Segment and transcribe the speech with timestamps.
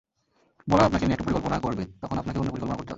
[0.69, 2.89] Bowler আপনাকে নিয়ে একটা পরিকল্পনা করবে, তখন আপনাকেও অন্য পরিকল্পনা করতে হবে।